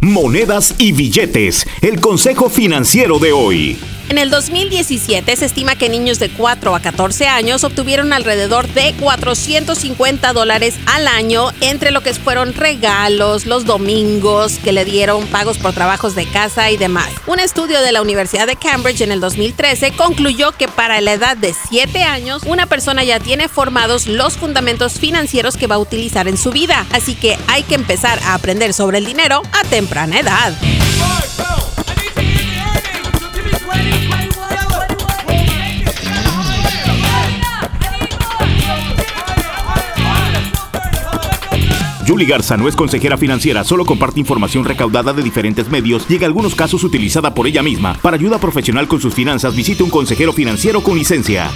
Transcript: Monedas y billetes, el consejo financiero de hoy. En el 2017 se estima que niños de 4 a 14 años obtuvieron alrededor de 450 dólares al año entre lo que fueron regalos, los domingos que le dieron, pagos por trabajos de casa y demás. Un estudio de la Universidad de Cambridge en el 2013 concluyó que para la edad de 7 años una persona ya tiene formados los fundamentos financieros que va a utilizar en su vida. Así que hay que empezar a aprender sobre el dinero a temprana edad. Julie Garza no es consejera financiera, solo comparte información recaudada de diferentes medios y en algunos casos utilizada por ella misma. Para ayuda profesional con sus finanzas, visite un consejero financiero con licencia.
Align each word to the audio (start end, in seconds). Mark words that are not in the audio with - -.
Monedas 0.00 0.76
y 0.78 0.92
billetes, 0.92 1.66
el 1.82 2.00
consejo 2.00 2.48
financiero 2.48 3.18
de 3.18 3.32
hoy. 3.32 3.76
En 4.08 4.16
el 4.16 4.30
2017 4.30 5.36
se 5.36 5.44
estima 5.44 5.76
que 5.76 5.90
niños 5.90 6.18
de 6.18 6.30
4 6.30 6.74
a 6.74 6.80
14 6.80 7.28
años 7.28 7.62
obtuvieron 7.62 8.14
alrededor 8.14 8.66
de 8.68 8.94
450 8.98 10.32
dólares 10.32 10.76
al 10.86 11.06
año 11.06 11.50
entre 11.60 11.90
lo 11.90 12.02
que 12.02 12.14
fueron 12.14 12.54
regalos, 12.54 13.44
los 13.44 13.66
domingos 13.66 14.58
que 14.64 14.72
le 14.72 14.86
dieron, 14.86 15.26
pagos 15.26 15.58
por 15.58 15.74
trabajos 15.74 16.14
de 16.14 16.24
casa 16.24 16.70
y 16.70 16.78
demás. 16.78 17.10
Un 17.26 17.38
estudio 17.38 17.82
de 17.82 17.92
la 17.92 18.00
Universidad 18.00 18.46
de 18.46 18.56
Cambridge 18.56 19.02
en 19.02 19.12
el 19.12 19.20
2013 19.20 19.92
concluyó 19.92 20.52
que 20.52 20.68
para 20.68 21.02
la 21.02 21.12
edad 21.12 21.36
de 21.36 21.54
7 21.68 22.02
años 22.02 22.44
una 22.46 22.64
persona 22.64 23.04
ya 23.04 23.20
tiene 23.20 23.48
formados 23.48 24.06
los 24.06 24.38
fundamentos 24.38 24.94
financieros 24.94 25.58
que 25.58 25.66
va 25.66 25.74
a 25.74 25.80
utilizar 25.80 26.28
en 26.28 26.38
su 26.38 26.50
vida. 26.50 26.86
Así 26.92 27.14
que 27.14 27.36
hay 27.46 27.62
que 27.62 27.74
empezar 27.74 28.18
a 28.24 28.32
aprender 28.32 28.72
sobre 28.72 28.98
el 28.98 29.04
dinero 29.04 29.42
a 29.52 29.64
temprana 29.64 30.18
edad. 30.18 30.54
Julie 42.08 42.26
Garza 42.26 42.56
no 42.56 42.68
es 42.68 42.74
consejera 42.74 43.18
financiera, 43.18 43.64
solo 43.64 43.84
comparte 43.84 44.18
información 44.18 44.64
recaudada 44.64 45.12
de 45.12 45.22
diferentes 45.22 45.68
medios 45.68 46.06
y 46.08 46.16
en 46.16 46.24
algunos 46.24 46.54
casos 46.54 46.82
utilizada 46.82 47.34
por 47.34 47.46
ella 47.46 47.62
misma. 47.62 47.98
Para 48.00 48.16
ayuda 48.16 48.38
profesional 48.38 48.88
con 48.88 48.98
sus 48.98 49.12
finanzas, 49.12 49.54
visite 49.54 49.82
un 49.82 49.90
consejero 49.90 50.32
financiero 50.32 50.82
con 50.82 50.96
licencia. 50.96 51.50